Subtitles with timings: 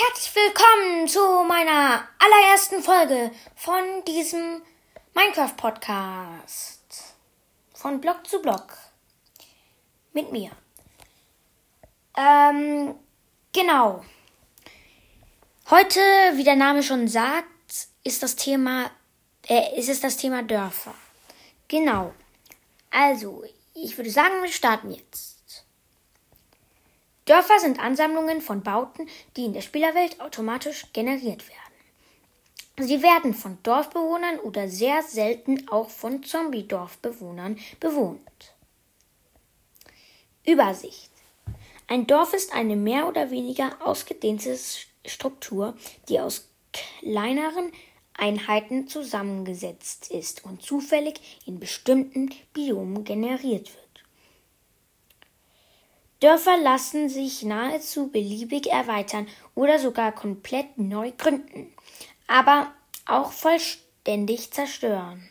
[0.00, 4.62] herzlich willkommen zu meiner allerersten Folge von diesem
[5.12, 7.16] Minecraft Podcast.
[7.74, 8.78] Von Block zu Block.
[10.12, 10.52] Mit mir.
[12.16, 12.94] Ähm,
[13.52, 14.04] genau.
[15.68, 15.98] Heute,
[16.34, 17.48] wie der Name schon sagt,
[18.04, 18.92] ist das Thema,
[19.48, 20.94] äh, ist es das Thema Dörfer.
[21.66, 22.14] Genau.
[22.92, 23.42] Also,
[23.74, 25.37] ich würde sagen, wir starten jetzt.
[27.28, 29.06] Dörfer sind Ansammlungen von Bauten,
[29.36, 32.88] die in der Spielerwelt automatisch generiert werden.
[32.88, 38.54] Sie werden von Dorfbewohnern oder sehr selten auch von Zombie-Dorfbewohnern bewohnt.
[40.46, 41.10] Übersicht.
[41.86, 44.58] Ein Dorf ist eine mehr oder weniger ausgedehnte
[45.04, 45.76] Struktur,
[46.08, 46.48] die aus
[47.02, 47.72] kleineren
[48.14, 53.87] Einheiten zusammengesetzt ist und zufällig in bestimmten Biomen generiert wird.
[56.20, 61.72] Dörfer lassen sich nahezu beliebig erweitern oder sogar komplett neu gründen,
[62.26, 62.72] aber
[63.06, 65.28] auch vollständig zerstören.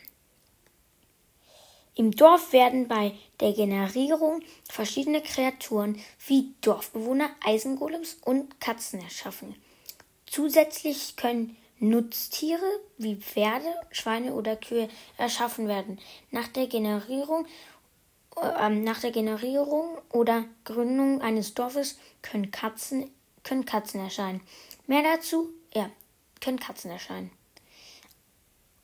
[1.94, 4.40] Im Dorf werden bei der Generierung
[4.70, 9.56] verschiedene Kreaturen wie Dorfbewohner, Eisengolems und Katzen erschaffen.
[10.24, 15.98] Zusätzlich können Nutztiere wie Pferde, Schweine oder Kühe erschaffen werden.
[16.30, 17.46] Nach der Generierung
[18.40, 23.10] nach der Generierung oder Gründung eines Dorfes können Katzen,
[23.42, 24.40] können Katzen erscheinen.
[24.86, 25.90] Mehr dazu, ja,
[26.40, 27.30] können Katzen erscheinen.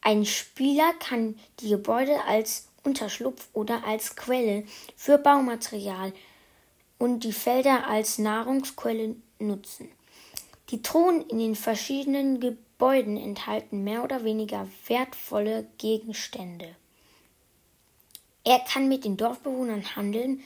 [0.01, 4.65] Ein Spieler kann die Gebäude als Unterschlupf oder als Quelle
[4.97, 6.13] für Baumaterial
[6.99, 9.91] und die Felder als Nahrungsquelle nutzen.
[10.71, 16.77] Die Truhen in den verschiedenen Gebäuden enthalten mehr oder weniger wertvolle Gegenstände.
[18.45, 20.45] Er kann mit den Dorfbewohnern handeln,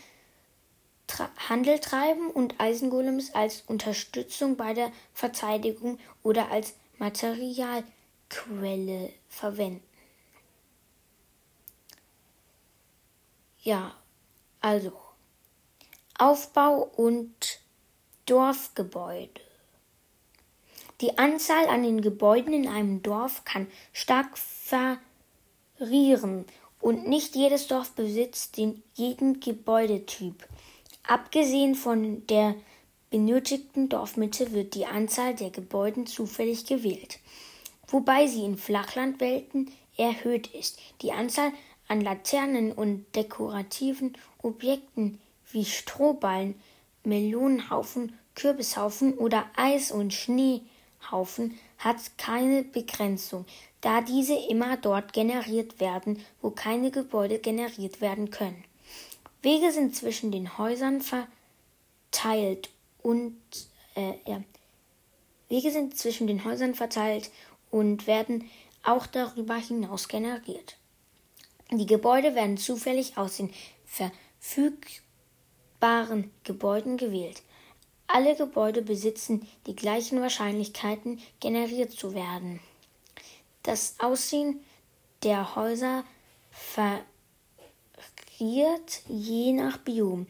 [1.49, 9.83] Handel treiben und Eisengolems als Unterstützung bei der Verteidigung oder als Materialquelle verwenden.
[13.63, 13.95] Ja,
[14.61, 14.93] also
[16.19, 17.61] Aufbau und
[18.27, 19.41] Dorfgebäude.
[21.01, 24.37] Die Anzahl an den Gebäuden in einem Dorf kann stark
[25.79, 26.45] variieren
[26.81, 30.47] und nicht jedes Dorf besitzt den jeden Gebäudetyp.
[31.07, 32.55] Abgesehen von der
[33.11, 37.19] benötigten Dorfmitte wird die Anzahl der Gebäude zufällig gewählt,
[37.89, 40.79] wobei sie in Flachlandwelten erhöht ist.
[41.03, 41.53] Die Anzahl
[41.89, 44.13] an Laternen und dekorativen
[44.43, 45.19] Objekten
[45.51, 46.55] wie Strohballen,
[47.05, 53.47] Melonenhaufen, Kürbishaufen oder Eis- und Schneehaufen hat keine Begrenzung
[53.81, 58.65] da diese immer dort generiert werden, wo keine Gebäude generiert werden können.
[59.43, 62.71] Wege sind zwischen den Häusern verteilt
[63.03, 63.37] und
[63.95, 64.43] äh, ja.
[65.49, 67.31] Wege sind zwischen den Häusern verteilt
[67.71, 68.51] und werden
[68.83, 70.77] auch darüber hinaus generiert.
[71.71, 73.53] Die Gebäude werden zufällig aus den
[73.87, 77.43] verfügbaren Gebäuden gewählt.
[78.07, 82.61] Alle Gebäude besitzen die gleichen Wahrscheinlichkeiten, generiert zu werden.
[83.69, 84.65] Das Aussehen
[85.23, 86.03] der Häuser
[88.39, 90.27] variiert je nach Biom,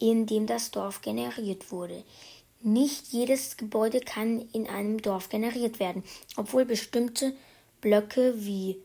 [0.00, 2.02] in dem das Dorf generiert wurde.
[2.62, 6.02] Nicht jedes Gebäude kann in einem Dorf generiert werden,
[6.36, 7.32] obwohl bestimmte
[7.80, 8.82] Blöcke wie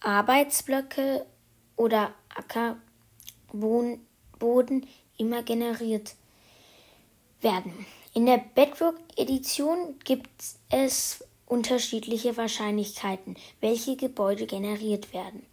[0.00, 1.24] Arbeitsblöcke
[1.76, 2.12] oder
[3.48, 4.86] Ackerboden
[5.16, 6.14] immer generiert
[7.40, 7.86] werden.
[8.12, 10.28] In der Bedrock-Edition gibt
[10.68, 15.44] es unterschiedliche Wahrscheinlichkeiten, welche Gebäude generiert werden,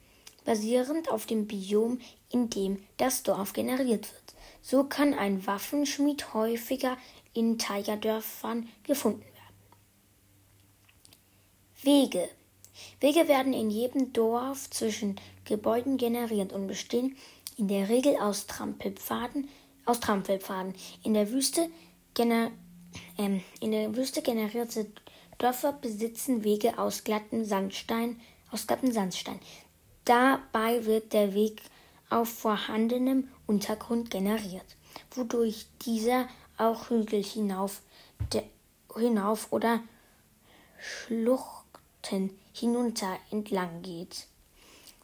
[0.45, 4.35] basierend auf dem Biom, in dem das Dorf generiert wird.
[4.61, 6.97] So kann ein Waffenschmied häufiger
[7.33, 9.31] in Tigerdörfern gefunden werden.
[11.81, 12.29] Wege.
[12.99, 17.17] Wege werden in jedem Dorf zwischen Gebäuden generiert und bestehen
[17.57, 19.49] in der Regel aus Trampelpfaden.
[19.85, 20.75] Aus Trampelpfaden.
[21.03, 21.69] In der Wüste,
[22.13, 22.51] gener
[23.17, 24.87] ähm, in der Wüste generierte
[25.41, 28.21] Dörfer besitzen Wege aus glattem Sandstein,
[28.51, 29.39] aus glattem Sandstein.
[30.05, 31.63] Dabei wird der Weg
[32.11, 34.75] auf vorhandenem Untergrund generiert,
[35.15, 36.27] wodurch dieser
[36.57, 37.81] auch Hügel hinauf,
[38.31, 38.43] de,
[38.95, 39.81] hinauf oder
[40.79, 44.27] Schluchten hinunter entlang geht.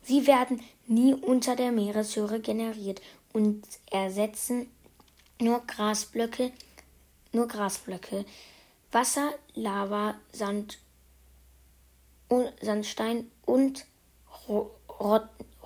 [0.04, 3.02] Sie werden nie unter der Meereshöhe generiert
[3.34, 4.70] und ersetzen
[5.42, 6.52] nur Grasblöcke,
[7.32, 8.24] nur Grasblöcke,
[8.92, 10.80] Wasser, Lava, Sand,
[12.62, 13.86] Sandstein und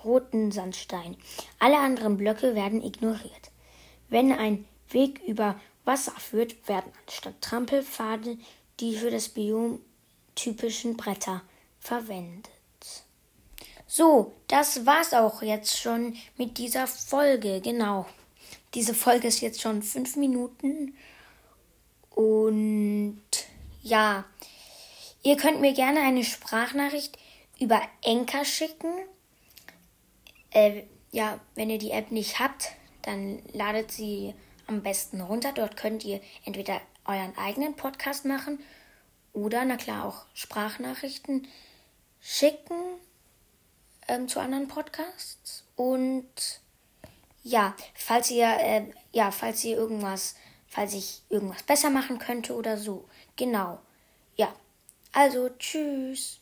[0.04, 1.16] roten Sandstein.
[1.58, 3.50] Alle anderen Blöcke werden ignoriert.
[4.08, 8.36] Wenn ein Weg über Wasser führt, werden anstatt Trampelpfade
[8.80, 9.80] die für das Biom
[10.34, 11.42] typischen Bretter
[11.78, 12.48] verwendet.
[13.86, 17.60] So, das war's auch jetzt schon mit dieser Folge.
[17.60, 18.06] Genau.
[18.74, 20.96] Diese Folge ist jetzt schon fünf Minuten.
[22.14, 23.22] Und
[23.82, 24.24] ja,
[25.22, 27.18] ihr könnt mir gerne eine Sprachnachricht
[27.58, 28.92] über Enker schicken.
[30.50, 32.72] Äh, ja, wenn ihr die App nicht habt,
[33.02, 34.34] dann ladet sie
[34.66, 35.52] am besten runter.
[35.52, 38.58] Dort könnt ihr entweder euren eigenen Podcast machen
[39.32, 41.48] oder, na klar, auch Sprachnachrichten
[42.20, 42.80] schicken
[44.08, 45.64] ähm, zu anderen Podcasts.
[45.74, 46.60] Und
[47.42, 50.36] ja, falls ihr, äh, ja, falls ihr irgendwas,
[50.72, 53.04] falls ich irgendwas besser machen könnte oder so.
[53.36, 53.78] Genau.
[54.36, 54.50] Ja.
[55.12, 56.40] Also, tschüss.